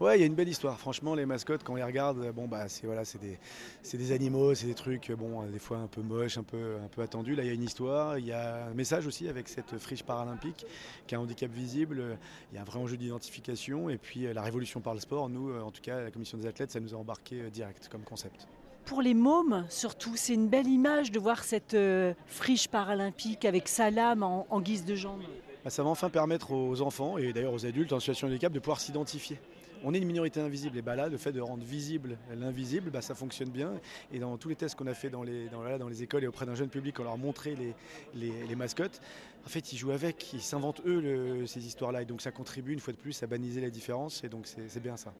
[0.00, 0.78] Ouais, il y a une belle histoire.
[0.78, 3.38] Franchement, les mascottes, quand on les regarde, bon, bah, c'est voilà, des,
[3.98, 7.02] des animaux, c'est des trucs, bon, des fois un peu moches, un peu, un peu
[7.02, 7.34] attendus.
[7.34, 10.02] Là, il y a une histoire, il y a un message aussi avec cette friche
[10.02, 10.64] paralympique
[11.06, 12.16] qui a un handicap visible.
[12.50, 13.90] Il y a un vrai enjeu d'identification.
[13.90, 16.70] Et puis, la révolution par le sport, nous, en tout cas, la commission des athlètes,
[16.70, 18.48] ça nous a embarqué direct comme concept.
[18.86, 23.68] Pour les mômes, surtout, c'est une belle image de voir cette euh, friche paralympique avec
[23.68, 25.20] sa lame en, en guise de jambe.
[25.64, 28.52] Bah, ça va enfin permettre aux enfants et d'ailleurs aux adultes en situation de handicap
[28.52, 29.38] de pouvoir s'identifier.
[29.82, 33.00] On est une minorité invisible et bah là, le fait de rendre visible l'invisible, bah
[33.00, 33.72] ça fonctionne bien.
[34.12, 36.68] Et dans tous les tests qu'on a fait dans les, écoles et auprès d'un jeune
[36.68, 37.54] public, on leur montrait
[38.14, 39.00] les, les, mascottes,
[39.46, 42.02] en fait, ils jouent avec, ils s'inventent eux ces histoires-là.
[42.02, 44.22] Et donc ça contribue une fois de plus à baniser la différence.
[44.22, 45.08] Et donc c'est bien ça.